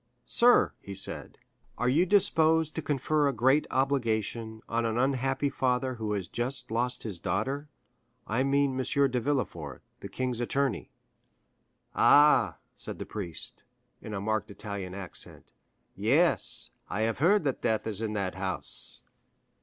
"Sir," 0.25 0.73
he 0.81 0.95
said, 0.95 1.37
"are 1.77 1.87
you 1.87 2.07
disposed 2.07 2.73
to 2.73 2.81
confer 2.81 3.27
a 3.27 3.31
great 3.33 3.67
obligation 3.69 4.63
on 4.67 4.83
an 4.83 4.97
unhappy 4.97 5.51
father 5.51 5.93
who 5.93 6.13
has 6.13 6.27
just 6.27 6.71
lost 6.71 7.03
his 7.03 7.19
daughter? 7.19 7.69
I 8.25 8.41
mean 8.41 8.71
M. 8.79 9.11
de 9.11 9.19
Villefort, 9.19 9.83
the 9.99 10.09
king's 10.09 10.39
attorney." 10.39 10.89
"Ah," 11.93 12.57
said 12.73 12.97
the 12.97 13.05
priest, 13.05 13.63
in 14.01 14.15
a 14.15 14.19
marked 14.19 14.49
Italian 14.49 14.95
accent; 14.95 15.53
"yes, 15.95 16.71
I 16.89 17.01
have 17.01 17.19
heard 17.19 17.43
that 17.43 17.61
death 17.61 17.85
is 17.85 18.01
in 18.01 18.13
that 18.13 18.33
house." 18.33 19.01